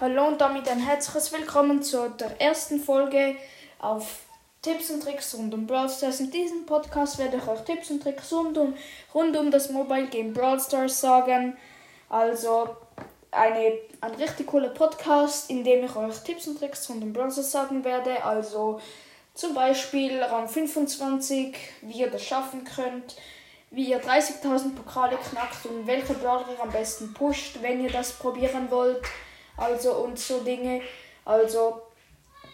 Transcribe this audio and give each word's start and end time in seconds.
Hallo 0.00 0.28
und 0.28 0.40
damit 0.40 0.68
ein 0.68 0.78
herzliches 0.78 1.32
Willkommen 1.32 1.82
zu 1.82 2.08
der 2.10 2.40
ersten 2.40 2.78
Folge 2.78 3.34
auf 3.80 4.20
Tipps 4.62 4.90
und 4.90 5.02
Tricks 5.02 5.34
rund 5.34 5.52
um 5.52 5.66
Brawl 5.66 5.88
Stars. 5.88 6.20
In 6.20 6.30
diesem 6.30 6.66
Podcast 6.66 7.18
werde 7.18 7.38
ich 7.38 7.48
euch 7.48 7.62
Tipps 7.62 7.90
und 7.90 8.00
Tricks 8.00 8.32
rund 8.32 8.56
um, 8.58 8.74
rund 9.12 9.36
um 9.36 9.50
das 9.50 9.70
Mobile 9.70 10.06
Game 10.06 10.32
Brawl 10.32 10.60
Stars 10.60 11.00
sagen. 11.00 11.56
Also 12.08 12.76
eine, 13.32 13.72
ein 14.00 14.14
richtig 14.20 14.46
cooler 14.46 14.68
Podcast, 14.68 15.50
in 15.50 15.64
dem 15.64 15.84
ich 15.84 15.96
euch 15.96 16.16
Tipps 16.20 16.46
und 16.46 16.60
Tricks 16.60 16.88
rund 16.88 17.02
um 17.02 17.12
Brawl 17.12 17.32
Stars 17.32 17.50
sagen 17.50 17.82
werde. 17.82 18.22
Also 18.22 18.80
zum 19.34 19.52
Beispiel 19.52 20.22
Rang 20.22 20.48
25, 20.48 21.56
wie 21.82 22.02
ihr 22.02 22.10
das 22.12 22.22
schaffen 22.22 22.62
könnt, 22.62 23.16
wie 23.72 23.90
ihr 23.90 24.00
30.000 24.00 24.76
Pokale 24.76 25.16
knackt 25.16 25.66
und 25.66 25.88
welche 25.88 26.14
Brawler 26.14 26.46
ihr 26.56 26.62
am 26.62 26.70
besten 26.70 27.12
pusht, 27.14 27.60
wenn 27.62 27.82
ihr 27.82 27.90
das 27.90 28.12
probieren 28.12 28.70
wollt 28.70 29.02
also 29.58 29.92
und 29.94 30.18
so 30.18 30.40
Dinge. 30.40 30.80
Also 31.24 31.82